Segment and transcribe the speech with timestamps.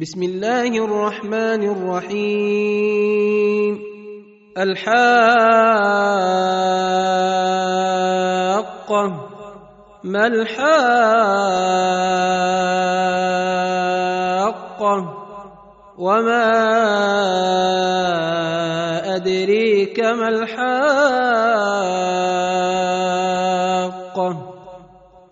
[0.00, 3.78] بسم الله الرحمن الرحيم.
[4.58, 4.98] الحاقة.
[10.04, 10.58] ما الحاقة؟
[15.98, 16.50] وما
[19.16, 20.68] أدريك ما الحاقة؟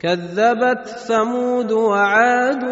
[0.00, 2.64] كذبت ثمود وعاد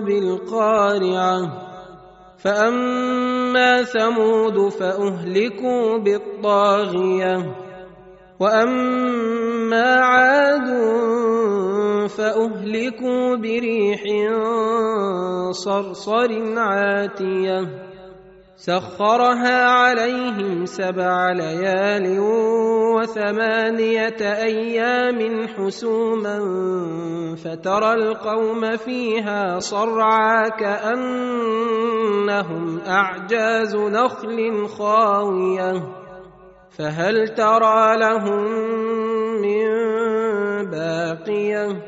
[0.00, 1.68] بالقارعة.
[2.38, 7.56] فأما ثمود فأهلكوا بالطاغية.
[8.40, 10.68] وأما عاد
[12.08, 14.02] فأهلكوا بريح
[15.50, 17.87] صرصر عاتية.
[18.58, 22.18] سخرها عليهم سبع ليال
[22.98, 26.38] وثمانية أيام حسوما
[27.44, 31.60] فترى القوم فيها صرعى كأنهم
[32.86, 35.82] أعجاز نخل خاوية
[36.78, 38.44] فهل ترى لهم
[39.42, 39.68] من
[40.70, 41.87] باقية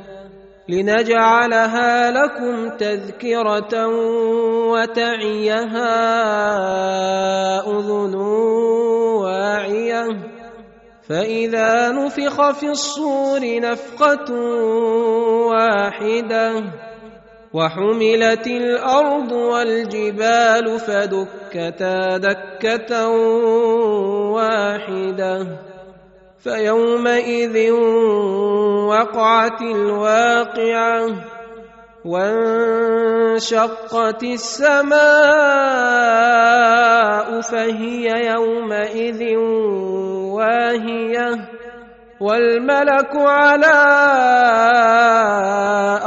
[0.71, 3.87] لنجعلها لكم تذكرة
[4.71, 5.93] وتعيها
[7.67, 8.15] أذن
[9.19, 10.07] واعية.
[11.09, 14.33] فإذا نفخ في الصور نفقة
[15.51, 16.63] واحدة
[17.53, 23.07] وحملت الأرض والجبال فدكتا دكة
[24.31, 25.47] واحدة.
[26.43, 27.71] فيومئذ
[28.91, 31.07] وقعت الواقعة
[32.05, 33.43] وانشقت
[34.23, 35.01] السماء
[37.41, 39.37] فهي يومئذ
[40.35, 41.29] واهية
[42.21, 43.77] والملك على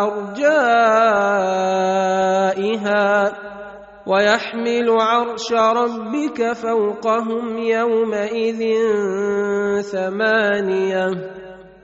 [0.04, 1.54] أرجائها
[4.06, 8.60] ويحمل عرش ربك فوقهم يومئذ
[9.82, 11.43] ثمانية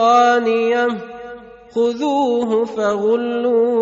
[0.00, 0.88] سلطانيه
[1.74, 3.80] خذوه فغلوه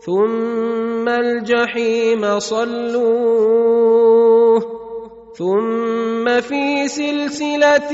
[0.00, 3.80] ثم الجحيم صلوه
[5.34, 7.90] ثم في سلسلة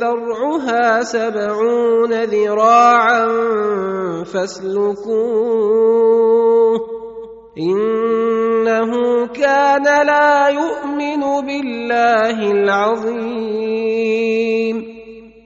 [0.00, 3.28] ذرعها سبعون ذراعا
[4.24, 5.72] فاسلكوه
[7.58, 13.61] إنه كان لا يؤمن بالله العظيم